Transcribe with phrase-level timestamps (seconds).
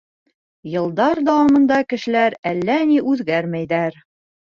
[0.73, 4.05] Йылдар дауамында кешеләр әллә ни үҙгәрмәйҙәр.